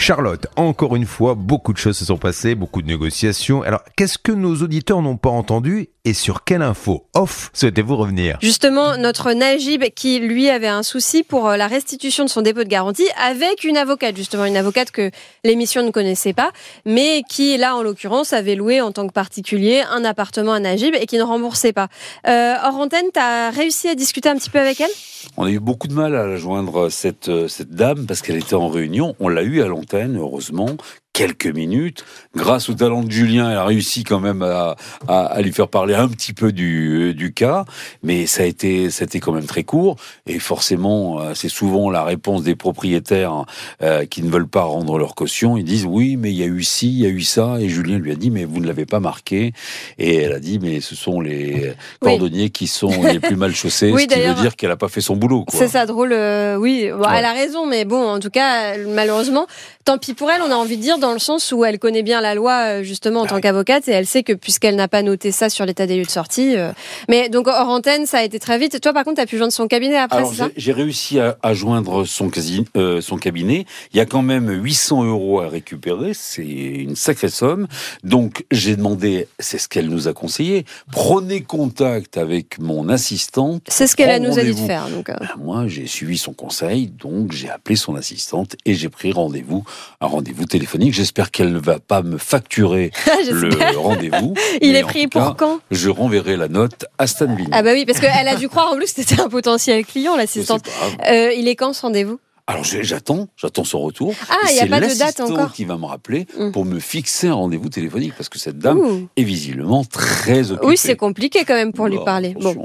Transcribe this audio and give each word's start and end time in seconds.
Charlotte, 0.00 0.46
encore 0.54 0.94
une 0.94 1.06
fois, 1.06 1.34
beaucoup 1.34 1.72
de 1.72 1.78
choses 1.78 1.98
se 1.98 2.04
sont 2.04 2.18
passées, 2.18 2.54
beaucoup 2.54 2.82
de 2.82 2.86
négociations. 2.86 3.62
Alors, 3.62 3.82
qu'est-ce 3.96 4.16
que 4.16 4.30
nos 4.30 4.54
auditeurs 4.62 5.02
n'ont 5.02 5.16
pas 5.16 5.28
entendu 5.28 5.88
et 6.04 6.14
sur 6.14 6.44
quelle 6.44 6.62
info 6.62 7.04
off 7.14 7.50
souhaitez-vous 7.52 7.96
revenir? 7.96 8.38
Justement, 8.40 8.96
notre 8.96 9.32
Najib, 9.32 9.82
qui 9.94 10.20
lui 10.20 10.48
avait 10.48 10.68
un 10.68 10.84
souci 10.84 11.24
pour 11.24 11.48
euh, 11.48 11.56
la 11.56 11.66
restitution 11.66 12.24
de 12.24 12.30
son 12.30 12.42
dépôt 12.42 12.62
de 12.62 12.68
garantie, 12.68 13.08
avec 13.20 13.64
une 13.64 13.76
avocate, 13.76 14.16
justement, 14.16 14.44
une 14.44 14.56
avocate 14.56 14.92
que 14.92 15.10
l'émission 15.44 15.82
ne 15.82 15.90
connaissait 15.90 16.32
pas, 16.32 16.52
mais 16.86 17.22
qui, 17.28 17.58
là, 17.58 17.76
en 17.76 17.82
l'occurrence, 17.82 18.32
avait 18.32 18.54
loué 18.54 18.80
en 18.80 18.92
tant 18.92 19.06
que 19.06 19.12
particulier 19.12 19.82
un 19.90 20.04
appartement 20.04 20.52
à 20.52 20.60
Najib 20.60 20.94
et 20.94 21.06
qui 21.06 21.18
ne 21.18 21.24
remboursait 21.24 21.72
pas. 21.72 21.88
Euh, 22.26 22.54
hors 22.64 22.76
antenne, 22.76 23.06
tu 23.12 23.20
as 23.20 23.50
réussi 23.50 23.88
à 23.88 23.96
discuter 23.96 24.28
un 24.28 24.36
petit 24.36 24.50
peu 24.50 24.60
avec 24.60 24.80
elle? 24.80 24.90
On 25.36 25.44
a 25.44 25.50
eu 25.50 25.58
beaucoup 25.58 25.88
de 25.88 25.94
mal 25.94 26.14
à 26.14 26.36
joindre 26.36 26.88
cette, 26.90 27.28
euh, 27.28 27.48
cette 27.48 27.70
dame 27.70 28.06
parce 28.06 28.22
qu'elle 28.22 28.36
était 28.36 28.54
en 28.54 28.68
réunion. 28.68 29.16
On 29.18 29.28
l'a 29.28 29.42
eu 29.42 29.60
à 29.60 29.66
heureusement 29.96 30.76
quelques 31.18 31.46
minutes. 31.46 32.04
Grâce 32.36 32.68
au 32.68 32.74
talent 32.74 33.02
de 33.02 33.10
Julien, 33.10 33.50
elle 33.50 33.56
a 33.56 33.64
réussi 33.64 34.04
quand 34.04 34.20
même 34.20 34.42
à, 34.42 34.76
à, 35.08 35.42
lui 35.42 35.52
faire 35.52 35.66
parler 35.66 35.94
un 35.94 36.06
petit 36.06 36.32
peu 36.32 36.52
du, 36.52 37.12
du 37.12 37.32
cas, 37.32 37.64
mais 38.04 38.26
ça 38.26 38.44
a 38.44 38.46
été, 38.46 38.88
c'était 38.90 39.18
quand 39.18 39.32
même 39.32 39.46
très 39.46 39.64
court. 39.64 39.96
Et 40.28 40.38
forcément, 40.38 41.20
euh, 41.20 41.32
c'est 41.34 41.48
souvent 41.48 41.90
la 41.90 42.04
réponse 42.04 42.44
des 42.44 42.54
propriétaires 42.54 43.46
euh, 43.82 44.06
qui 44.06 44.22
ne 44.22 44.30
veulent 44.30 44.46
pas 44.46 44.62
rendre 44.62 44.96
leur 44.96 45.16
caution. 45.16 45.56
Ils 45.56 45.64
disent 45.64 45.86
oui, 45.86 46.16
mais 46.16 46.30
il 46.30 46.36
y 46.36 46.44
a 46.44 46.46
eu 46.46 46.62
ci, 46.62 46.86
il 46.86 47.00
y 47.00 47.06
a 47.06 47.08
eu 47.08 47.22
ça. 47.22 47.56
Et 47.58 47.68
Julien 47.68 47.98
lui 47.98 48.12
a 48.12 48.14
dit 48.14 48.30
mais 48.30 48.44
vous 48.44 48.60
ne 48.60 48.68
l'avez 48.68 48.86
pas 48.86 49.00
marqué. 49.00 49.52
Et 49.98 50.18
elle 50.18 50.34
a 50.34 50.38
dit 50.38 50.60
mais 50.60 50.80
ce 50.80 50.94
sont 50.94 51.20
les 51.20 51.72
cordonniers 51.98 52.50
qui 52.50 52.68
sont 52.68 53.02
les 53.02 53.18
plus 53.18 53.34
mal 53.34 53.52
chaussés, 53.52 53.92
ce 53.92 54.06
qui 54.06 54.20
veut 54.20 54.34
dire 54.34 54.54
qu'elle 54.54 54.70
n'a 54.70 54.76
pas 54.76 54.88
fait 54.88 55.00
son 55.00 55.16
boulot. 55.16 55.46
C'est 55.48 55.66
ça 55.66 55.84
drôle. 55.84 56.12
Euh, 56.12 56.54
oui, 56.54 56.84
elle 56.84 57.24
a 57.24 57.32
raison, 57.32 57.66
mais 57.66 57.84
bon, 57.84 58.08
en 58.08 58.20
tout 58.20 58.30
cas, 58.30 58.76
malheureusement, 58.86 59.48
tant 59.84 59.98
pis 59.98 60.14
pour 60.14 60.30
elle. 60.30 60.42
On 60.42 60.50
a 60.52 60.54
envie 60.54 60.76
de 60.76 60.82
dire 60.82 60.98
dans 60.98 61.07
le 61.12 61.18
sens 61.18 61.52
où 61.52 61.64
elle 61.64 61.78
connaît 61.78 62.02
bien 62.02 62.20
la 62.20 62.34
loi, 62.34 62.52
euh, 62.52 62.82
justement, 62.82 63.20
en 63.20 63.24
ah 63.24 63.28
tant 63.28 63.40
qu'avocate, 63.40 63.88
et 63.88 63.92
elle 63.92 64.06
sait 64.06 64.22
que 64.22 64.32
puisqu'elle 64.32 64.76
n'a 64.76 64.88
pas 64.88 65.02
noté 65.02 65.32
ça 65.32 65.48
sur 65.48 65.66
l'état 65.66 65.86
des 65.86 65.96
lieux 65.96 66.04
de 66.04 66.10
sortie. 66.10 66.56
Euh, 66.56 66.72
mais 67.08 67.28
donc, 67.28 67.46
hors 67.48 67.68
antenne, 67.68 68.06
ça 68.06 68.18
a 68.18 68.22
été 68.22 68.38
très 68.38 68.58
vite. 68.58 68.80
Toi, 68.80 68.92
par 68.92 69.04
contre, 69.04 69.16
tu 69.16 69.22
as 69.22 69.26
pu 69.26 69.38
joindre 69.38 69.52
son 69.52 69.68
cabinet 69.68 69.96
après, 69.96 70.24
J'ai 70.56 70.72
réussi 70.72 71.18
à, 71.20 71.54
joindre 71.54 72.04
son, 72.04 72.30
euh, 72.76 73.00
son 73.00 73.16
cabinet. 73.16 73.66
Il 73.92 73.96
y 73.96 74.00
a 74.00 74.06
quand 74.06 74.22
même 74.22 74.50
800 74.50 75.04
euros 75.04 75.40
à 75.40 75.48
récupérer. 75.48 76.12
C'est 76.14 76.44
une 76.44 76.96
sacrée 76.96 77.28
somme. 77.28 77.66
Donc, 78.04 78.44
j'ai 78.50 78.76
demandé, 78.76 79.28
c'est 79.38 79.58
ce 79.58 79.68
qu'elle 79.68 79.88
nous 79.88 80.08
a 80.08 80.12
conseillé, 80.12 80.64
prenez 80.90 81.42
contact 81.42 82.16
avec 82.16 82.58
mon 82.58 82.88
assistante. 82.88 83.62
C'est 83.68 83.86
ce 83.86 83.96
qu'elle 83.96 84.22
nous 84.22 84.38
a 84.38 84.42
dit 84.42 84.54
de 84.54 84.66
faire. 84.66 84.88
Donc, 84.88 85.06
ben, 85.06 85.18
moi, 85.38 85.66
j'ai 85.66 85.86
suivi 85.86 86.18
son 86.18 86.32
conseil, 86.32 86.88
donc 86.88 87.32
j'ai 87.32 87.48
appelé 87.48 87.76
son 87.76 87.94
assistante 87.94 88.56
et 88.64 88.74
j'ai 88.74 88.88
pris 88.88 89.12
rendez-vous, 89.12 89.64
un 90.00 90.06
rendez-vous 90.06 90.44
téléphonique. 90.44 90.94
J'espère 90.98 91.30
qu'elle 91.30 91.52
ne 91.52 91.60
va 91.60 91.78
pas 91.78 92.02
me 92.02 92.18
facturer 92.18 92.90
le 93.06 93.78
rendez-vous. 93.78 94.34
Il 94.60 94.74
est 94.74 94.82
pris 94.82 95.06
pour 95.06 95.36
quand 95.36 95.60
Je 95.70 95.90
renverrai 95.90 96.36
la 96.36 96.48
note 96.48 96.86
à 96.98 97.06
Stan 97.06 97.28
Ah 97.52 97.62
bah 97.62 97.70
oui, 97.72 97.86
parce 97.86 98.00
qu'elle 98.00 98.26
a 98.26 98.34
dû 98.34 98.48
croire 98.48 98.72
en 98.72 98.74
plus 98.74 98.92
que 98.92 99.04
c'était 99.04 99.20
un 99.20 99.28
potentiel 99.28 99.86
client, 99.86 100.16
l'assistante. 100.16 100.68
Euh, 101.08 101.32
il 101.32 101.46
est 101.46 101.54
quand 101.54 101.72
ce 101.72 101.82
rendez-vous? 101.82 102.18
Alors 102.48 102.64
j'attends, 102.64 103.28
j'attends 103.36 103.62
son 103.62 103.78
retour. 103.78 104.12
Ah, 104.28 104.48
il 104.50 104.54
n'y 104.54 104.60
a 104.60 104.66
pas 104.66 104.80
de 104.80 104.92
date 104.98 105.20
encore. 105.20 105.52
qui 105.52 105.64
va 105.64 105.76
me 105.76 105.84
rappeler 105.84 106.26
mmh. 106.36 106.50
pour 106.50 106.64
me 106.64 106.80
fixer 106.80 107.28
un 107.28 107.34
rendez-vous 107.34 107.68
téléphonique 107.68 108.14
parce 108.16 108.28
que 108.28 108.40
cette 108.40 108.58
dame 108.58 109.06
est 109.16 109.22
visiblement 109.22 109.84
très 109.84 110.50
occupée. 110.50 110.66
Oui, 110.66 110.76
c'est 110.76 110.96
compliqué 110.96 111.44
quand 111.44 111.54
même 111.54 111.72
pour 111.72 111.86
lui 111.86 111.98
parler. 112.04 112.34
Bon 112.40 112.56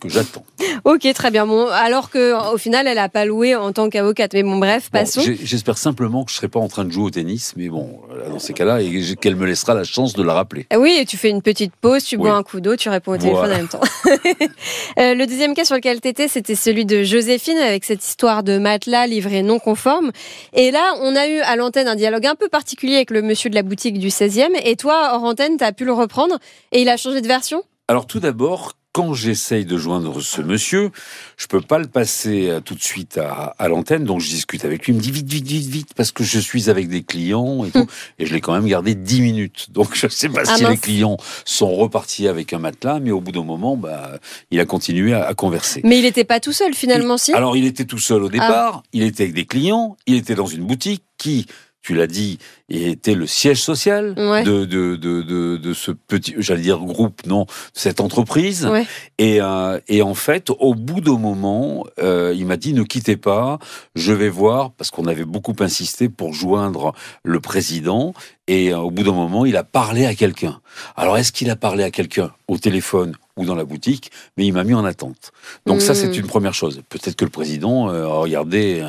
que 0.00 0.08
j'attends. 0.08 0.44
Ok, 0.84 1.06
très 1.14 1.30
bien. 1.30 1.46
Bon, 1.46 1.66
alors 1.66 2.10
que 2.10 2.52
au 2.52 2.56
final, 2.56 2.86
elle 2.86 2.96
n'a 2.96 3.08
pas 3.08 3.24
loué 3.24 3.54
en 3.54 3.72
tant 3.72 3.88
qu'avocate. 3.88 4.32
Mais 4.32 4.42
bon, 4.42 4.58
bref, 4.58 4.90
passons. 4.90 5.20
J'espère 5.42 5.76
simplement 5.76 6.24
que 6.24 6.30
je 6.30 6.36
ne 6.36 6.38
serai 6.38 6.48
pas 6.48 6.60
en 6.60 6.68
train 6.68 6.84
de 6.84 6.90
jouer 6.90 7.04
au 7.04 7.10
tennis, 7.10 7.54
mais 7.56 7.68
bon, 7.68 8.00
dans 8.30 8.38
ces 8.38 8.52
cas-là, 8.52 8.78
qu'elle 9.20 9.36
me 9.36 9.46
laissera 9.46 9.74
la 9.74 9.84
chance 9.84 10.14
de 10.14 10.22
la 10.22 10.32
rappeler. 10.34 10.66
Ah 10.70 10.78
oui, 10.78 11.04
tu 11.06 11.16
fais 11.16 11.30
une 11.30 11.42
petite 11.42 11.74
pause, 11.74 12.04
tu 12.04 12.16
bois 12.16 12.34
un 12.34 12.42
coup 12.42 12.60
d'eau, 12.60 12.76
tu 12.76 12.88
réponds 12.88 13.12
au 13.12 13.16
téléphone 13.18 13.52
en 13.52 13.56
même 13.56 13.68
temps. 13.68 13.80
Euh, 14.98 15.14
le 15.14 15.26
deuxième 15.26 15.54
cas 15.54 15.64
sur 15.64 15.74
lequel 15.74 16.00
tu 16.00 16.08
étais, 16.08 16.28
c'était 16.28 16.54
celui 16.54 16.84
de 16.84 17.02
Joséphine 17.02 17.56
avec 17.56 17.84
cette 17.84 18.04
histoire 18.04 18.42
de 18.42 18.58
matelas 18.58 19.06
livré 19.06 19.42
non 19.42 19.58
conforme. 19.58 20.12
Et 20.52 20.70
là, 20.70 20.94
on 21.00 21.16
a 21.16 21.26
eu 21.28 21.38
à 21.40 21.56
l'antenne 21.56 21.88
un 21.88 21.94
dialogue 21.94 22.26
un 22.26 22.34
peu 22.34 22.48
particulier 22.48 22.96
avec 22.96 23.10
le 23.10 23.22
monsieur 23.22 23.48
de 23.48 23.54
la 23.54 23.62
boutique 23.62 23.98
du 23.98 24.08
16e. 24.08 24.50
Et 24.64 24.76
toi, 24.76 25.12
hors 25.14 25.24
antenne, 25.24 25.56
tu 25.56 25.64
as 25.64 25.72
pu 25.72 25.84
le 25.84 25.92
reprendre 25.92 26.38
et 26.72 26.82
il 26.82 26.88
a 26.88 26.96
changé 26.96 27.20
de 27.20 27.26
version? 27.26 27.62
Alors 27.88 28.06
tout 28.06 28.20
d'abord, 28.20 28.72
quand 28.92 29.14
j'essaye 29.14 29.64
de 29.64 29.78
joindre 29.78 30.20
ce 30.20 30.42
monsieur, 30.42 30.90
je 31.38 31.46
peux 31.46 31.62
pas 31.62 31.78
le 31.78 31.86
passer 31.86 32.50
euh, 32.50 32.60
tout 32.60 32.74
de 32.74 32.82
suite 32.82 33.16
à, 33.16 33.54
à 33.58 33.68
l'antenne, 33.68 34.04
donc 34.04 34.20
je 34.20 34.28
discute 34.28 34.66
avec 34.66 34.86
lui. 34.86 34.92
Il 34.92 34.96
me 34.96 35.00
dit 35.00 35.10
vite, 35.10 35.28
vite, 35.28 35.46
vite, 35.46 35.66
vite, 35.66 35.94
parce 35.96 36.12
que 36.12 36.22
je 36.24 36.38
suis 36.38 36.68
avec 36.68 36.88
des 36.88 37.02
clients 37.02 37.64
et 37.64 37.70
tout. 37.70 37.86
et 38.18 38.26
je 38.26 38.34
l'ai 38.34 38.42
quand 38.42 38.52
même 38.52 38.66
gardé 38.66 38.94
dix 38.94 39.22
minutes. 39.22 39.68
Donc 39.70 39.94
je 39.94 40.08
sais 40.08 40.28
pas 40.28 40.42
ah 40.46 40.56
si 40.56 40.64
les 40.66 40.76
clients 40.76 41.16
sont 41.46 41.74
repartis 41.74 42.28
avec 42.28 42.52
un 42.52 42.58
matelas, 42.58 43.00
mais 43.00 43.10
au 43.10 43.20
bout 43.20 43.32
d'un 43.32 43.44
moment, 43.44 43.76
bah, 43.76 44.18
il 44.50 44.60
a 44.60 44.66
continué 44.66 45.14
à, 45.14 45.32
converser. 45.34 45.80
Mais 45.84 45.98
il 45.98 46.02
n'était 46.02 46.24
pas 46.24 46.40
tout 46.40 46.52
seul 46.52 46.74
finalement, 46.74 47.16
si? 47.16 47.32
Alors 47.32 47.56
il 47.56 47.64
était 47.64 47.86
tout 47.86 47.98
seul 47.98 48.22
au 48.22 48.28
ah. 48.28 48.30
départ. 48.30 48.82
Il 48.92 49.02
était 49.02 49.22
avec 49.22 49.34
des 49.34 49.46
clients. 49.46 49.96
Il 50.06 50.16
était 50.16 50.34
dans 50.34 50.46
une 50.46 50.66
boutique 50.66 51.04
qui 51.16 51.46
tu 51.82 51.94
l'as 51.94 52.06
dit, 52.06 52.38
était 52.72 53.14
le 53.14 53.26
siège 53.26 53.60
social 53.60 54.14
de, 54.14 54.64
de, 54.64 54.96
de, 54.96 55.56
de, 55.56 55.74
ce 55.74 55.90
petit, 55.90 56.34
j'allais 56.38 56.62
dire 56.62 56.78
groupe, 56.78 57.26
non, 57.26 57.46
cette 57.74 58.00
entreprise. 58.00 58.68
Et, 59.18 59.40
euh, 59.40 59.78
et 59.88 60.02
en 60.02 60.14
fait, 60.14 60.50
au 60.50 60.74
bout 60.74 61.00
d'un 61.00 61.18
moment, 61.18 61.84
euh, 62.00 62.34
il 62.36 62.46
m'a 62.46 62.56
dit 62.56 62.72
ne 62.72 62.82
quittez 62.82 63.16
pas, 63.16 63.58
je 63.94 64.12
vais 64.12 64.28
voir, 64.28 64.70
parce 64.72 64.90
qu'on 64.90 65.06
avait 65.06 65.24
beaucoup 65.24 65.54
insisté 65.60 66.08
pour 66.08 66.32
joindre 66.32 66.94
le 67.24 67.40
président. 67.40 68.14
Et 68.48 68.72
euh, 68.72 68.78
au 68.78 68.90
bout 68.90 69.02
d'un 69.02 69.12
moment, 69.12 69.44
il 69.44 69.56
a 69.56 69.64
parlé 69.64 70.06
à 70.06 70.14
quelqu'un. 70.14 70.60
Alors, 70.96 71.16
est-ce 71.18 71.32
qu'il 71.32 71.50
a 71.50 71.56
parlé 71.56 71.84
à 71.84 71.90
quelqu'un 71.90 72.32
au 72.48 72.58
téléphone 72.58 73.14
ou 73.36 73.46
dans 73.46 73.54
la 73.54 73.64
boutique, 73.64 74.10
mais 74.36 74.44
il 74.44 74.52
m'a 74.52 74.62
mis 74.62 74.74
en 74.74 74.84
attente. 74.84 75.32
Donc 75.64 75.80
ça, 75.80 75.94
c'est 75.94 76.08
hmm. 76.08 76.20
une 76.20 76.26
première 76.26 76.52
chose. 76.52 76.82
Peut-être 76.90 77.16
que 77.16 77.24
le 77.24 77.30
président 77.30 77.88
a 77.88 78.06
regardé 78.18 78.84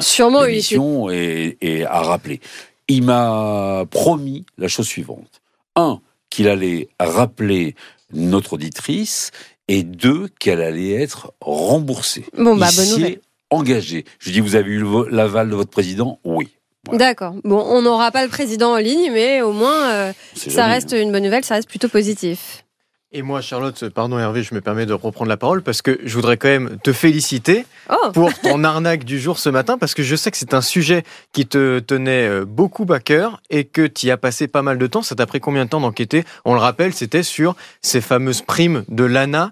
l'émission 0.45 1.09
et, 1.09 1.57
et 1.61 1.85
a 1.85 2.01
rappelé 2.01 2.41
il 2.88 3.03
m'a 3.03 3.72
promis 3.89 4.45
la 4.57 4.67
chose 4.67 4.88
suivante. 4.88 5.41
Un, 5.75 6.01
qu'il 6.29 6.47
allait 6.47 6.89
rappeler 7.00 7.75
notre 8.11 8.53
auditrice, 8.53 9.31
et 9.67 9.84
deux, 9.84 10.28
qu'elle 10.39 10.61
allait 10.61 10.91
être 10.91 11.34
remboursée. 11.41 12.25
Bon, 12.38 12.56
bah, 12.56 12.69
bonne 12.75 12.89
nouvelle. 12.89 13.22
engagée. 13.50 14.06
Je 14.19 14.31
dis, 14.31 14.39
vous 14.39 14.56
avez 14.56 14.72
eu 14.72 14.83
l'aval 15.09 15.50
de 15.50 15.56
votre 15.56 15.72
président? 15.72 16.19
Oui. 16.23 16.50
D'accord. 16.91 17.35
Bon, 17.45 17.63
on 17.66 17.81
n'aura 17.81 18.12
pas 18.12 18.23
le 18.23 18.29
président 18.29 18.73
en 18.73 18.78
ligne, 18.78 19.12
mais 19.13 19.41
au 19.41 19.53
moins, 19.53 19.91
euh, 19.91 20.13
ça 20.35 20.66
reste 20.66 20.94
hein. 20.94 21.01
une 21.01 21.12
bonne 21.12 21.23
nouvelle, 21.23 21.45
ça 21.45 21.56
reste 21.56 21.69
plutôt 21.69 21.88
positif. 21.88 22.66
Et 23.16 23.22
moi, 23.22 23.41
Charlotte, 23.41 23.90
pardon 23.90 24.18
Hervé, 24.18 24.41
je 24.41 24.56
me 24.56 24.62
permets 24.62 24.88
de 24.88 24.94
reprendre 24.94 25.29
la 25.29 25.38
parole 25.38 25.62
parce 25.62 25.84
que 25.84 26.00
je 26.03 26.16
voudrais 26.16 26.38
quand 26.38 26.47
même 26.47 26.79
te 26.84 26.91
féliciter 26.91 27.63
oh. 27.91 28.09
pour 28.12 28.34
ton 28.34 28.63
arnaque 28.63 29.03
du 29.03 29.19
jour 29.19 29.38
ce 29.38 29.50
matin 29.50 29.78
parce 29.78 29.94
que 29.94 30.01
je 30.01 30.16
sais 30.16 30.31
que 30.31 30.38
c'est 30.38 30.56
un 30.56 30.62
sujet 30.62 31.03
qui 31.31 31.46
te 31.46 31.78
tenait 31.78 32.28
euh, 32.28 32.44
beaucoup 32.44 32.88
à 32.91 33.00
cœur 33.00 33.40
et 33.51 33.66
que 33.66 33.85
tu 33.85 34.07
y 34.07 34.12
as 34.12 34.18
passé 34.18 34.47
pas 34.47 34.63
mal 34.63 34.79
de 34.79 34.88
temps. 34.88 35.03
Ça 35.03 35.13
t'a 35.13 35.28
pris 35.28 35.40
combien 35.40 35.66
de 35.66 35.69
temps 35.69 35.79
d'enquêter? 35.79 36.24
On 36.44 36.56
le 36.56 36.59
rappelle, 36.59 36.91
c'était 36.91 37.22
sur 37.22 37.56
ces 37.84 38.01
fameuses 38.01 38.41
primes 38.41 38.84
de 38.88 39.03
l'ANA, 39.03 39.51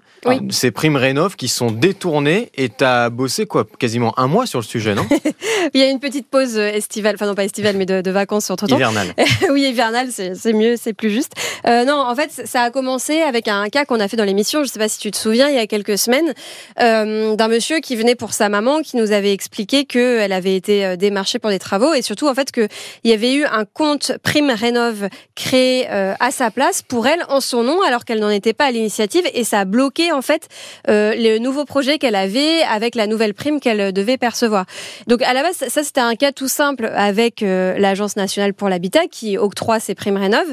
ces 0.50 0.72
primes 0.72 0.96
Rénov 0.96 1.36
qui 1.36 1.48
sont 1.48 1.70
détournées 1.70 2.50
et 2.56 2.70
tu 2.70 2.84
as 2.84 3.12
bossé 3.12 3.46
quoi 3.46 3.68
Quasiment 3.78 4.18
un 4.18 4.26
mois 4.26 4.48
sur 4.48 4.58
le 4.58 4.66
sujet, 4.66 4.96
non? 4.96 5.06
Il 5.76 5.80
y 5.80 5.84
a 5.84 5.90
une 5.90 6.00
petite 6.00 6.28
pause 6.28 6.58
estivale, 6.58 7.14
enfin 7.14 7.28
non 7.28 7.36
pas 7.36 7.44
estivale, 7.44 7.78
mais 7.78 7.86
de, 7.86 8.10
vacances 8.10 8.50
entre 8.50 8.66
temps. 8.66 8.76
Hivernale. 8.76 9.14
oui, 9.52 9.70
hivernale, 9.70 10.10
c'est 10.12 10.54
mieux, 10.54 10.78
c'est 10.78 10.94
plus 10.94 11.12
juste. 11.12 11.34
Euh, 11.68 11.86
non, 11.86 12.00
en 12.00 12.16
fait, 12.16 12.32
ça 12.46 12.64
a 12.64 12.72
commencé 12.72 13.22
avec 13.22 13.48
un 13.48 13.51
cas 13.70 13.86
qu'on 13.86 14.00
a 14.00 14.08
fait 14.08 14.18
dans 14.18 14.24
l'émission, 14.24 14.60
je 14.60 14.66
ne 14.66 14.70
sais 14.70 14.80
pas 14.80 14.90
si 14.90 15.00
tu 15.00 15.12
te 15.12 15.18
souviens, 15.18 15.50
il 15.50 15.56
y 15.56 15.60
a 15.60 15.68
quelques 15.68 15.98
semaines, 15.98 16.34
euh, 16.80 17.36
d'un 17.36 17.48
monsieur 17.48 17.80
qui 17.80 17.96
venait 17.96 18.16
pour 18.16 18.34
sa 18.34 18.50
maman, 18.50 18.82
qui 18.82 18.98
nous 18.98 19.12
avait 19.12 19.34
expliqué 19.34 19.86
qu'elle 19.86 20.32
avait 20.32 20.56
été 20.56 20.86
euh, 20.86 20.96
démarchée 20.96 21.40
pour 21.40 21.50
des 21.50 21.60
travaux 21.60 21.94
et 21.94 22.02
surtout 22.02 22.28
en 22.28 22.34
fait 22.34 22.52
qu'il 22.52 22.68
y 23.04 23.14
avait 23.14 23.34
eu 23.34 23.46
un 23.46 23.66
compte 23.66 24.14
Prime 24.24 24.52
Rénov 24.52 25.08
créé 25.36 25.88
euh, 25.90 26.14
à 26.20 26.32
sa 26.32 26.52
place 26.52 26.82
pour 26.82 27.08
elle 27.08 27.24
en 27.30 27.40
son 27.40 27.64
nom 27.64 27.82
alors 27.82 28.06
qu'elle 28.06 28.20
n'en 28.20 28.30
était 28.30 28.54
pas 28.54 28.66
à 28.66 28.72
l'initiative 28.72 29.24
et 29.34 29.44
ça 29.44 29.62
a 29.62 29.66
bloqué 29.66 30.12
en 30.12 30.22
fait 30.22 30.48
le 30.88 31.38
nouveau 31.38 31.66
qu'elle 32.00 32.16
avait 32.16 32.64
avec 32.64 32.96
la 32.96 33.08
nouvelle 33.08 33.34
prime 33.34 33.60
qu'elle 33.60 33.94
devait 33.94 34.18
percevoir. 34.18 34.66
Donc 35.08 35.22
à 35.22 35.34
la 35.34 35.42
base 35.42 35.56
ça 35.56 35.84
c'était 35.84 36.02
un 36.02 36.16
cas 36.16 36.32
tout 36.32 36.48
simple 36.48 36.92
avec 36.94 37.42
l'agence 37.42 38.16
nationale 38.16 38.54
pour 38.54 38.70
l'habitat 38.70 39.08
qui 39.10 39.38
octroie 39.38 39.80
ses 39.80 39.96
primes 39.96 40.18
Rénov. 40.18 40.48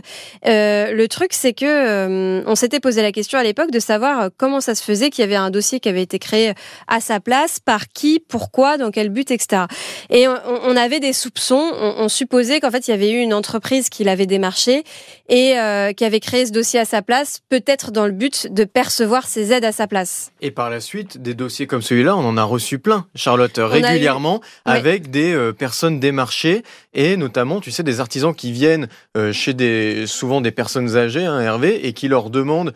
le 0.45 1.07
truc 1.07 1.33
c'est 1.33 1.53
que 1.53 2.43
on 2.47 2.55
s'était 2.55 2.81
posé 2.89 3.03
la 3.03 3.13
question 3.13 3.39
à 3.39 3.43
l'époque 3.43 3.71
de 3.71 3.81
savoir 3.81 4.31
comment 4.39 4.63
ça 4.63 4.75
se 4.75 4.83
faisait 4.83 5.11
qu'il 5.11 5.21
y 5.21 5.25
avait 5.27 5.37
un 5.37 5.51
dossier 5.51 5.79
qui 5.79 5.91
avait 5.91 6.01
été 6.01 6.19
créé 6.19 6.55
à 6.87 7.01
sa 7.03 7.21
place, 7.21 7.61
par 7.61 7.89
qui, 7.89 8.19
pourquoi, 8.19 8.79
dans 8.79 8.91
quel 8.91 9.11
but, 9.11 9.31
etc. 9.31 9.65
Et 10.09 10.27
on, 10.27 10.75
avait 10.75 10.99
des 10.99 11.13
soupçons, 11.13 11.71
on, 11.81 12.09
supposait 12.09 12.61
qu'en 12.61 12.71
fait 12.71 12.89
il 12.89 12.93
y 12.93 12.95
avait 12.95 13.11
eu 13.11 13.19
une 13.19 13.35
entreprise 13.35 13.91
qui 13.91 14.05
l'avait 14.05 14.25
démarché 14.25 14.85
et 15.29 15.55
qui 15.99 16.05
avait 16.07 16.21
créé 16.21 16.47
ce 16.47 16.53
dossier 16.53 16.81
à 16.81 16.87
sa 16.87 17.03
place, 17.03 17.41
peut-être 17.51 17.91
dans 17.91 18.07
le 18.07 18.13
but 18.13 18.51
de 18.51 18.65
percevoir 18.65 19.27
ses 19.27 19.53
aides 19.53 19.67
à 19.67 19.73
sa 19.73 19.87
place. 19.87 20.33
Et 20.41 20.51
par 20.51 20.71
la 20.71 20.81
suite, 20.81 21.21
des 21.21 21.35
dossiers 21.35 21.67
comme 21.67 21.83
celui-là, 21.83 22.17
on 22.17 22.25
en 22.25 22.39
a 22.39 22.43
reçu 22.45 22.79
plein, 22.79 23.05
Charlotte, 23.15 23.59
régulièrement, 23.59 24.41
avec 24.65 25.11
des 25.11 25.53
personnes 25.59 26.01
démarchées 26.01 26.63
et 26.95 27.17
notamment, 27.17 27.61
tu 27.61 27.71
sais, 27.71 27.83
des 27.83 28.01
artisans 28.01 28.35
qui 28.35 28.51
viennent 28.51 28.89
euh, 29.17 29.33
chez 29.33 29.55
des, 29.55 30.07
souvent 30.07 30.41
des 30.41 30.51
personnes 30.51 30.97
âgées, 30.97 31.25
hein, 31.25 31.41
Hervé, 31.41 31.87
et 31.87 31.93
qui 31.93 32.09
leur 32.09 32.31
demandent 32.31 32.73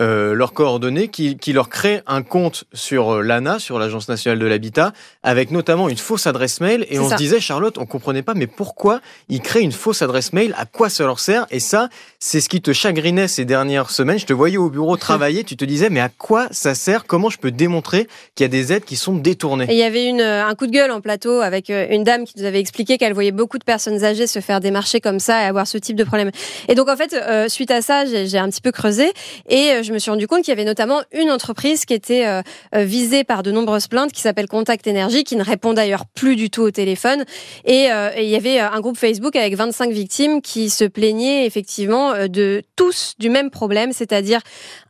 euh, 0.00 0.34
leurs 0.34 0.52
coordonnées, 0.52 1.08
qui, 1.08 1.36
qui, 1.36 1.52
leur 1.52 1.68
créent 1.68 2.02
un 2.06 2.22
compte 2.22 2.64
sur 2.72 3.16
euh, 3.16 3.22
l'ANA, 3.22 3.58
sur 3.58 3.78
l'Agence 3.78 4.08
nationale 4.08 4.38
de 4.38 4.46
l'habitat, 4.46 4.92
avec 5.22 5.50
notamment 5.50 5.88
une 5.88 5.98
fausse 5.98 6.26
adresse 6.26 6.60
mail. 6.60 6.86
Et 6.90 6.98
on 6.98 7.08
se 7.08 7.16
disait, 7.16 7.40
Charlotte, 7.40 7.78
on 7.78 7.86
comprenait 7.86 8.22
pas, 8.22 8.34
mais 8.34 8.46
pourquoi 8.46 9.00
ils 9.28 9.40
créent 9.40 9.62
une 9.62 9.72
fausse 9.72 10.02
adresse 10.02 10.32
mail? 10.32 10.54
À 10.58 10.66
quoi 10.66 10.88
ça 10.88 11.04
leur 11.04 11.20
sert? 11.20 11.46
Et 11.50 11.60
ça, 11.60 11.88
c'est 12.18 12.40
ce 12.40 12.48
qui 12.48 12.60
te 12.60 12.72
chagrinait 12.72 13.28
ces 13.28 13.44
dernières 13.44 13.90
semaines. 13.90 14.18
Je 14.18 14.26
te 14.26 14.32
voyais 14.32 14.56
au 14.56 14.70
bureau 14.70 14.96
travailler, 14.98 15.44
tu 15.44 15.56
te 15.56 15.64
disais, 15.64 15.90
mais 15.90 16.00
à 16.00 16.08
quoi 16.08 16.48
ça 16.50 16.74
sert? 16.74 17.06
Comment 17.06 17.30
je 17.30 17.38
peux 17.38 17.50
démontrer 17.50 18.08
qu'il 18.34 18.44
y 18.44 18.46
a 18.46 18.48
des 18.48 18.72
aides 18.72 18.84
qui 18.84 18.96
sont 18.96 19.14
détournées? 19.14 19.66
Et 19.68 19.74
il 19.74 19.78
y 19.78 19.82
avait 19.82 20.06
une, 20.06 20.20
un 20.20 20.54
coup 20.54 20.66
de 20.66 20.72
gueule 20.72 20.90
en 20.90 21.00
plateau 21.00 21.40
avec 21.40 21.68
une 21.70 22.04
dame 22.04 22.24
qui 22.24 22.34
nous 22.38 22.44
avait 22.44 22.60
expliqué 22.60 22.98
qu'elle 22.98 23.12
voyait 23.12 23.32
beaucoup 23.32 23.58
de 23.58 23.64
personnes 23.64 24.04
âgées 24.04 24.26
se 24.26 24.40
faire 24.40 24.60
démarcher 24.60 25.00
comme 25.00 25.18
ça 25.18 25.42
et 25.42 25.44
avoir 25.44 25.66
ce 25.66 25.78
type 25.78 25.96
de 25.96 26.04
problème. 26.04 26.30
Et 26.68 26.74
donc 26.74 26.88
en 26.88 26.96
fait, 26.96 27.14
euh, 27.14 27.48
suite 27.48 27.70
à 27.70 27.82
ça, 27.82 28.04
j'ai 28.04 28.38
un 28.38 28.48
petit 28.48 28.60
peu 28.60 28.72
creusé 28.72 29.12
et 29.48 29.72
euh, 29.72 29.82
je 29.90 29.94
me 29.94 29.98
suis 29.98 30.10
rendu 30.10 30.26
compte 30.26 30.42
qu'il 30.42 30.52
y 30.52 30.56
avait 30.56 30.64
notamment 30.64 31.02
une 31.12 31.30
entreprise 31.30 31.84
qui 31.84 31.94
était 31.94 32.26
euh, 32.26 32.42
visée 32.74 33.24
par 33.24 33.42
de 33.42 33.50
nombreuses 33.50 33.88
plaintes 33.88 34.12
qui 34.12 34.20
s'appelle 34.20 34.46
Contact 34.46 34.86
Energy, 34.86 35.24
qui 35.24 35.36
ne 35.36 35.42
répond 35.42 35.74
d'ailleurs 35.74 36.06
plus 36.06 36.36
du 36.36 36.48
tout 36.48 36.62
au 36.62 36.70
téléphone. 36.70 37.24
Et, 37.64 37.88
il 38.16 38.28
y 38.28 38.36
avait 38.36 38.60
un 38.60 38.80
groupe 38.80 38.96
Facebook 38.96 39.34
avec 39.34 39.56
25 39.56 39.90
victimes 39.90 40.42
qui 40.42 40.70
se 40.70 40.84
plaignaient 40.84 41.46
effectivement 41.46 42.12
de 42.28 42.62
tous 42.76 43.14
du 43.18 43.28
même 43.28 43.50
problème, 43.50 43.92
c'est-à-dire 43.92 44.40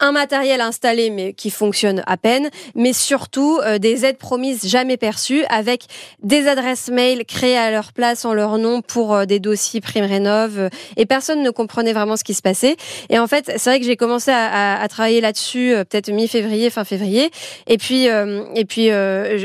un 0.01 0.13
matériel 0.13 0.61
installé 0.61 1.11
mais 1.11 1.33
qui 1.33 1.51
fonctionne 1.51 2.03
à 2.07 2.17
peine, 2.17 2.51
mais 2.75 2.93
surtout 2.93 3.61
des 3.79 4.05
aides 4.05 4.19
promises 4.19 4.67
jamais 4.67 4.97
perçues 4.97 5.45
avec 5.49 5.85
des 6.23 6.47
adresses 6.47 6.89
mail 6.89 7.25
créées 7.25 7.57
à 7.57 7.71
leur 7.71 7.93
place 7.93 8.25
en 8.25 8.35
leur 8.35 8.59
nom 8.59 8.83
pour 8.83 9.15
euh, 9.15 9.25
des 9.25 9.41
dossiers 9.41 9.81
prime 9.81 10.05
rénov 10.05 10.59
euh, 10.59 10.69
et 10.97 11.07
personne 11.07 11.43
ne 11.43 11.51
comprenait 11.51 11.93
vraiment 11.93 12.17
ce 12.17 12.25
qui 12.25 12.35
se 12.35 12.43
passait. 12.43 12.77
Et 13.09 13.19
en 13.19 13.27
fait, 13.27 13.53
c'est 13.57 13.71
vrai 13.71 13.81
que 13.81 13.87
j'ai 13.87 13.97
commencé 13.97 14.31
à, 14.31 14.80
travailler 14.89 15.21
là-dessus 15.21 15.75
euh, 15.75 15.85
peut-être 15.85 16.11
mi-février, 16.11 16.71
fin 16.71 16.85
février. 16.85 17.31
Et 17.67 17.79
puis, 17.79 18.07
et 18.07 18.65
puis 18.65 18.91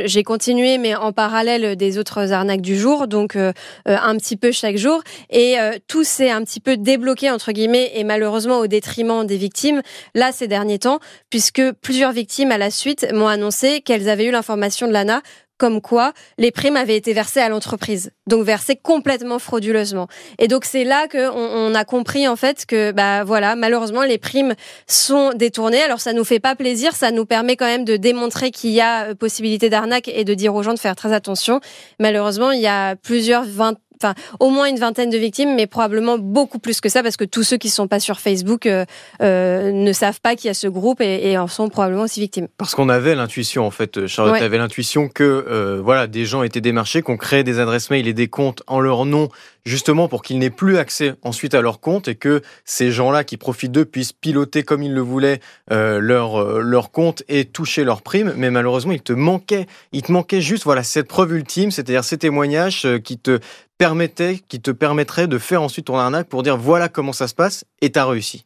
j'ai 0.05 0.23
continué, 0.23 0.77
mais 0.77 0.95
en 0.95 1.11
parallèle 1.11 1.75
des 1.75 1.97
autres 1.97 2.31
arnaques 2.31 2.61
du 2.61 2.77
jour, 2.77 3.07
donc 3.07 3.35
un 3.35 4.17
petit 4.17 4.37
peu 4.37 4.51
chaque 4.51 4.77
jour. 4.77 5.01
Et 5.29 5.57
tout 5.87 6.03
s'est 6.03 6.29
un 6.29 6.43
petit 6.43 6.59
peu 6.59 6.77
débloqué 6.77 7.29
entre 7.31 7.51
guillemets 7.51 7.91
et 7.95 8.03
malheureusement 8.03 8.59
au 8.59 8.67
détriment 8.67 9.25
des 9.25 9.37
victimes 9.37 9.81
là 10.13 10.31
ces 10.31 10.47
derniers 10.47 10.79
temps, 10.79 10.99
puisque 11.29 11.61
plusieurs 11.81 12.11
victimes 12.11 12.51
à 12.51 12.57
la 12.57 12.71
suite 12.71 13.07
m'ont 13.13 13.27
annoncé 13.27 13.81
qu'elles 13.81 14.09
avaient 14.09 14.25
eu 14.25 14.31
l'information 14.31 14.87
de 14.87 14.93
l'ANA 14.93 15.21
comme 15.57 15.81
quoi 15.81 16.13
les 16.37 16.51
primes 16.51 16.75
avaient 16.75 16.97
été 16.97 17.13
versées 17.13 17.39
à 17.39 17.49
l'entreprise, 17.49 18.11
donc 18.27 18.43
versées 18.43 18.75
complètement 18.75 19.39
frauduleusement. 19.39 20.07
Et 20.39 20.47
donc 20.47 20.65
c'est 20.65 20.83
là 20.83 21.07
qu'on 21.07 21.31
on 21.31 21.73
a 21.75 21.85
compris 21.85 22.27
en 22.27 22.35
fait 22.35 22.65
que 22.65 22.91
bah 22.91 23.23
voilà, 23.23 23.55
malheureusement 23.55 24.03
les 24.03 24.17
primes 24.17 24.53
sont 24.87 25.31
détournées. 25.35 25.81
Alors 25.81 25.99
ça 25.99 26.13
nous 26.13 26.23
fait 26.23 26.39
pas 26.39 26.55
plaisir, 26.55 26.95
ça 26.95 27.11
nous 27.11 27.25
permet 27.25 27.55
quand 27.55 27.65
même 27.65 27.85
de 27.85 27.97
démontrer 27.97 28.51
qu'il 28.51 28.71
y 28.71 28.81
a 28.81 29.09
euh, 29.09 29.15
possibilité 29.15 29.69
d'arnaque 29.69 30.07
et 30.07 30.23
de 30.23 30.33
dire 30.33 30.53
aux 30.55 30.63
gens 30.63 30.73
de 30.73 30.79
faire 30.79 30.95
très 30.95 31.13
attention. 31.13 31.59
Malheureusement, 31.99 32.51
il 32.51 32.61
y 32.61 32.67
a 32.67 32.95
plusieurs 32.95 33.43
vingt 33.43 33.75
enfin 34.01 34.13
au 34.39 34.49
moins 34.49 34.67
une 34.67 34.77
vingtaine 34.77 35.09
de 35.09 35.17
victimes, 35.17 35.55
mais 35.55 35.67
probablement 35.67 36.17
beaucoup 36.17 36.59
plus 36.59 36.81
que 36.81 36.89
ça 36.89 37.03
parce 37.03 37.17
que 37.17 37.23
tous 37.23 37.43
ceux 37.43 37.57
qui 37.57 37.69
sont 37.69 37.87
pas 37.87 37.99
sur 37.99 38.19
Facebook 38.19 38.65
euh, 38.65 38.85
euh, 39.21 39.71
ne 39.71 39.93
savent 39.93 40.21
pas 40.21 40.35
qu'il 40.35 40.47
y 40.47 40.51
a 40.51 40.53
ce 40.53 40.67
groupe 40.67 41.01
et, 41.01 41.37
en 41.37 41.47
sont 41.47 41.69
probablement 41.69 42.03
aussi 42.03 42.19
victimes. 42.19 42.47
Parce 42.57 42.75
qu'on 42.75 42.89
avait 42.89 43.15
l'intuition 43.15 43.65
en 43.65 43.71
fait, 43.71 44.07
Charlotte 44.07 44.41
avait 44.41 44.57
l'intuition 44.57 45.07
que 45.07 45.23
euh, 45.23 45.81
voilà 45.83 46.07
des 46.07 46.25
gens 46.25 46.43
étaient 46.43 46.61
démarchés, 46.61 47.01
qu'on 47.01 47.17
créait 47.17 47.43
des 47.43 47.59
adresses 47.59 47.89
mail 47.89 48.07
et 48.07 48.13
des 48.13 48.27
comptes 48.27 48.63
en 48.67 48.79
leur 48.79 49.05
nom 49.05 49.29
justement 49.65 50.07
pour 50.07 50.21
qu'ils 50.21 50.37
n'aient 50.37 50.51
plus 50.51 50.77
accès 50.77 51.15
ensuite 51.23 51.55
à 51.55 51.61
leur 51.61 51.79
compte 51.79 52.07
et 52.07 52.15
que 52.15 52.41
ces 52.65 52.91
gens-là 52.91 53.23
qui 53.23 53.37
profitent 53.37 53.71
d'eux 53.71 53.85
puissent 53.85 54.13
piloter 54.13 54.63
comme 54.63 54.83
ils 54.83 54.93
le 54.93 55.01
voulaient 55.01 55.39
leur 55.69 56.61
leur 56.61 56.91
compte 56.91 57.23
et 57.27 57.45
toucher 57.45 57.83
leurs 57.83 58.01
primes. 58.01 58.33
Mais 58.37 58.51
malheureusement, 58.51 58.91
il 58.91 59.01
te 59.01 59.13
manquait, 59.13 59.65
il 59.91 60.03
te 60.03 60.11
manquait 60.11 60.41
juste 60.41 60.63
voilà 60.65 60.83
cette 60.83 61.07
preuve 61.07 61.35
ultime, 61.35 61.71
c'est-à-dire 61.71 62.03
ces 62.03 62.17
témoignages 62.17 62.87
qui 63.03 63.17
te 63.17 63.39
permettait, 63.77 64.39
qui 64.47 64.61
te 64.61 64.71
permettrait 64.71 65.27
de 65.27 65.37
faire 65.37 65.61
ensuite 65.61 65.85
ton 65.87 65.97
arnaque 65.97 66.27
pour 66.27 66.43
dire 66.43 66.57
voilà 66.57 66.89
comment 66.89 67.13
ça 67.13 67.27
se 67.27 67.35
passe 67.35 67.65
et 67.81 67.91
t'as 67.91 68.05
réussi. 68.05 68.45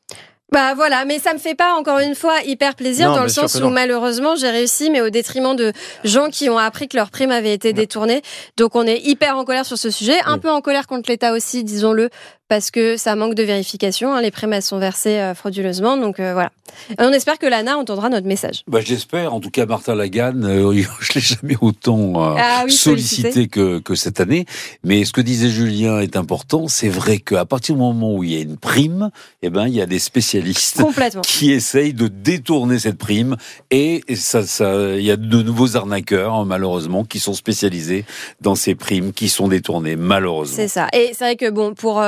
Bah 0.52 0.74
voilà, 0.74 1.06
mais 1.06 1.20
ça 1.20 1.34
me 1.34 1.38
fait 1.38 1.54
pas 1.54 1.74
encore 1.76 2.00
une 2.00 2.16
fois 2.16 2.42
hyper 2.44 2.74
plaisir 2.74 3.14
dans 3.14 3.22
le 3.22 3.30
sens 3.30 3.56
où 3.62 3.70
malheureusement 3.70 4.36
j'ai 4.36 4.50
réussi, 4.50 4.90
mais 4.90 5.00
au 5.00 5.12
détriment 5.12 5.56
de 5.56 5.74
gens 6.04 6.30
qui 6.30 6.50
ont 6.50 6.58
appris 6.58 6.88
que 6.88 6.98
leur 6.98 7.12
prime 7.12 7.30
avait 7.30 7.54
été 7.54 7.72
détournée. 7.72 8.24
Donc 8.58 8.76
on 8.76 8.88
est 8.88 8.98
hyper 8.98 9.38
en 9.38 9.46
colère 9.46 9.66
sur 9.66 9.78
ce 9.78 9.92
sujet, 9.92 10.20
un 10.26 10.40
peu 10.40 10.50
en 10.50 10.62
colère 10.62 10.88
contre 10.88 11.10
l'État 11.12 11.34
aussi, 11.34 11.64
disons-le, 11.64 12.10
parce 12.50 12.72
que 12.72 12.98
ça 12.98 13.16
manque 13.16 13.36
de 13.36 13.44
vérification. 13.44 14.14
Hein. 14.14 14.22
Les 14.22 14.32
primes, 14.32 14.54
elles 14.54 14.64
sont 14.64 14.80
versées 14.80 15.20
euh, 15.20 15.36
frauduleusement. 15.36 15.98
Donc 15.98 16.20
euh, 16.20 16.34
voilà. 16.34 16.52
on 16.98 17.14
espère 17.14 17.38
que 17.38 17.46
l'ANA 17.46 17.78
entendra 17.78 18.10
notre 18.10 18.28
message. 18.28 18.64
Bah, 18.68 18.80
J'espère. 18.84 19.36
En 19.36 19.40
tout 19.40 19.52
cas, 19.52 19.68
Martin 19.68 19.94
Lagarde, 19.94 20.44
euh, 20.44 20.74
je 21.00 21.14
l'ai 21.14 21.22
jamais 21.22 21.56
autant 21.62 22.14
ah 22.38 22.66
sollicité 22.68 23.48
que, 23.48 23.78
que 23.78 23.94
cette 23.94 24.20
année. 24.20 24.46
Mais 24.84 25.06
ce 25.06 25.14
que 25.14 25.22
disait 25.22 25.50
Julien 25.50 26.00
est 26.00 26.18
important. 26.18 26.68
C'est 26.68 26.90
vrai 26.90 27.20
qu'à 27.20 27.46
partir 27.46 27.76
du 27.76 27.82
moment 27.82 28.16
où 28.16 28.24
il 28.24 28.34
y 28.34 28.38
a 28.38 28.42
une 28.42 28.58
prime, 28.58 29.12
eh 29.44 29.52
ben, 29.52 29.68
il 29.68 29.76
y 29.76 29.82
a 29.82 29.86
des 29.86 30.00
spécialistes 30.00 30.82
qui 31.22 31.52
essayent 31.52 31.94
de 31.94 32.08
détourner 32.08 32.80
cette 32.80 32.98
prime. 32.98 33.38
Et 33.70 34.04
ça, 34.16 34.44
ça, 34.44 34.96
il 34.96 35.04
y 35.04 35.12
a 35.12 35.18
de 35.18 35.42
nouveaux 35.44 35.78
arnaqueurs, 35.78 36.34
hein, 36.34 36.46
malheureusement, 36.46 37.04
qui 37.04 37.20
sont 37.20 37.36
spécialisés 37.36 38.06
dans 38.42 38.56
ces 38.56 38.74
primes 38.74 39.14
qui 39.14 39.30
sont 39.30 39.48
détournées, 39.48 39.96
malheureusement. 39.96 40.56
C'est 40.56 40.68
ça. 40.68 40.88
Et 40.94 41.12
c'est 41.14 41.26
vrai 41.26 41.36
que 41.36 41.52
bon, 41.52 41.76
pour 41.76 42.04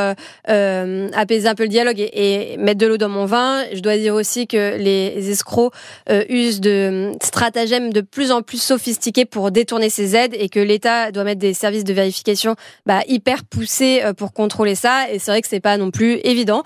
euh, 0.50 1.10
apaiser 1.14 1.48
un 1.48 1.56
peu 1.56 1.64
le 1.64 1.70
dialogue 1.70 2.00
et, 2.00 2.58
mettre 2.58 2.80
de 2.80 2.88
l'eau 2.88 2.98
dans 2.98 3.10
mon 3.10 3.26
vin. 3.26 3.64
Je 3.74 3.80
dois 3.80 3.98
dire 3.98 4.16
aussi 4.16 4.48
que 4.48 4.78
les 4.78 5.30
escrocs 5.30 5.74
euh, 6.10 6.24
usent 6.30 6.62
de 6.62 7.12
stratagèmes 7.22 7.94
de 7.94 8.02
plus 8.02 8.32
en 8.32 8.42
plus 8.42 8.62
sophistiqués 8.62 9.26
pour 9.26 9.52
détourner 9.52 9.90
ces 9.90 10.16
aides 10.16 10.36
et 10.38 10.50
que 10.50 10.60
l'État 10.60 11.12
doit 11.12 11.24
mettre 11.24 11.40
des 11.40 11.54
services 11.54 11.84
de 11.84 11.94
vérification 11.94 12.56
bah, 12.86 13.02
hyper 13.08 13.44
poussés 13.44 14.02
euh, 14.04 14.14
pour 14.14 14.34
contrôler 14.34 14.76
ça. 14.76 15.12
Et 15.12 15.20
c'est 15.20 15.32
vrai 15.32 15.42
que 15.42 15.48
c'est 15.48 15.60
pas 15.60 15.78
non 15.78 15.92
plus 15.92 16.20
évident. 16.24 16.64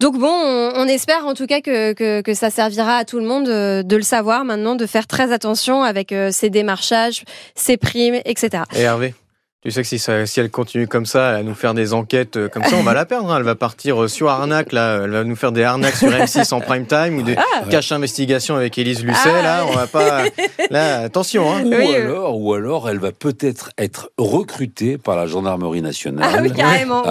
Donc 0.00 0.16
bon, 0.16 0.28
on, 0.28 0.86
espère 0.86 1.26
en 1.26 1.34
tout 1.34 1.46
cas 1.46 1.60
que, 1.60 1.92
que, 1.92 2.20
que, 2.20 2.32
ça 2.32 2.50
servira 2.50 2.98
à 2.98 3.04
tout 3.04 3.18
le 3.18 3.26
monde 3.26 3.48
euh, 3.48 3.82
de, 3.82 3.96
le 3.96 4.02
savoir 4.02 4.44
maintenant, 4.44 4.76
de 4.76 4.86
faire 4.86 5.08
très 5.08 5.32
attention 5.32 5.82
avec 5.82 6.14
ces 6.30 6.50
démarchages, 6.50 7.24
ces 7.56 7.76
primes, 7.76 8.20
etc. 8.24 8.62
Et 8.76 8.82
Hervé? 8.82 9.14
Tu 9.68 9.72
sais 9.74 9.82
que 9.82 9.88
si, 9.88 9.98
ça, 9.98 10.24
si, 10.24 10.40
elle 10.40 10.50
continue 10.50 10.88
comme 10.88 11.04
ça, 11.04 11.28
à 11.28 11.42
nous 11.42 11.54
faire 11.54 11.74
des 11.74 11.92
enquêtes 11.92 12.38
euh, 12.38 12.48
comme 12.48 12.64
ça, 12.64 12.76
on 12.76 12.82
va 12.82 12.94
la 12.94 13.04
perdre. 13.04 13.30
Hein. 13.30 13.36
Elle 13.36 13.42
va 13.42 13.54
partir 13.54 14.02
euh, 14.02 14.08
sur 14.08 14.30
arnaque, 14.30 14.72
là. 14.72 15.02
Elle 15.04 15.10
va 15.10 15.24
nous 15.24 15.36
faire 15.36 15.52
des 15.52 15.62
arnaques 15.62 15.96
sur 15.96 16.08
M6 16.08 16.54
en 16.54 16.60
prime 16.60 16.86
time 16.86 17.18
ou 17.18 17.22
des 17.22 17.36
ah, 17.36 17.64
caches 17.68 17.92
investigations 17.92 18.56
avec 18.56 18.78
Élise 18.78 19.04
Lucet. 19.04 19.18
Ah, 19.26 19.42
là, 19.42 19.66
on 19.68 19.74
va 19.74 19.86
pas. 19.86 20.24
Là, 20.70 21.00
attention. 21.00 21.52
Hein. 21.52 21.64
Ou, 21.64 21.72
alors, 21.72 22.40
ou 22.40 22.54
alors, 22.54 22.88
elle 22.88 22.98
va 22.98 23.12
peut-être 23.12 23.70
être 23.76 24.10
recrutée 24.16 24.96
par 24.96 25.16
la 25.16 25.26
gendarmerie 25.26 25.82
nationale. 25.82 26.30
Ah 26.34 26.40
oui, 26.40 26.50
carrément. 26.50 27.04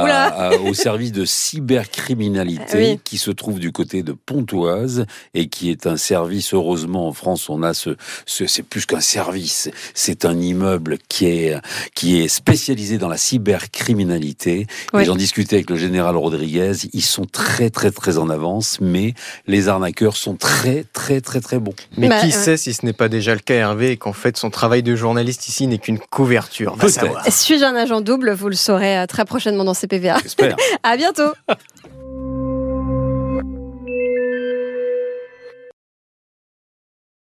au 0.66 0.74
service 0.74 1.12
de 1.12 1.26
cybercriminalité 1.26 3.00
qui 3.04 3.20
se 3.20 3.30
trouve 3.30 3.60
du 3.60 3.72
côté 3.72 4.02
de 4.02 4.14
Pontoise 4.14 5.06
et 5.36 5.48
qui 5.48 5.70
est 5.70 5.86
un 5.86 5.98
service. 5.98 6.56
Heureusement, 6.56 7.08
en 7.08 7.14
France, 7.14 7.50
on 7.50 7.62
a 7.62 7.76
ce. 7.76 7.96
ce 8.26 8.48
c'est 8.48 8.64
plus 8.64 8.88
qu'un 8.88 9.00
service. 9.00 9.70
C'est 9.94 10.26
un 10.26 10.40
immeuble 10.40 10.98
qui 11.08 11.28
est 11.28 11.56
qui 11.94 12.20
est 12.20 12.28
spécialisé 12.48 12.98
dans 12.98 13.10
la 13.10 13.18
cybercriminalité. 13.18 14.68
J'en 14.94 15.16
discutais 15.16 15.58
avec 15.58 15.70
le 15.70 15.75
général 15.75 16.16
Rodriguez. 16.16 16.74
Ils 16.94 17.01
sont 17.01 17.25
très, 17.25 17.70
très, 17.70 17.92
très 17.92 18.18
en 18.18 18.30
avance, 18.30 18.80
mais 18.80 19.13
les 19.48 19.68
arnaqueurs 19.68 20.16
sont 20.16 20.36
très, 20.36 20.86
très, 20.94 21.22
très, 21.22 21.42
très 21.42 21.60
bons. 21.60 21.75
Mais 21.98 22.08
bah, 22.08 22.22
qui 22.22 22.32
sait 22.32 22.58
si 22.58 22.74
ce 22.74 22.86
n'est 22.86 22.94
pas 22.94 23.10
déjà 23.10 23.34
le 23.34 23.42
cas, 23.42 23.56
Hervé, 23.56 23.92
et 23.92 23.98
qu'en 23.98 24.13
fait, 24.13 24.38
son 24.38 24.50
travail 24.50 24.84
de 24.84 24.96
journaliste 24.96 25.48
ici 25.48 25.68
n'est 25.68 25.77
qu'une 25.77 26.00
couverture? 26.00 26.77
Suis-je 27.30 27.63
un 27.63 27.75
agent 27.75 28.01
double? 28.01 28.32
Vous 28.32 28.50
le 28.50 28.56
saurez 28.56 28.98
euh, 28.98 29.06
très 29.06 29.25
prochainement 29.25 29.63
dans 29.63 29.74
CPVA. 29.74 30.18
J'espère. 30.24 30.56
à 30.84 30.96
bientôt. 30.96 31.34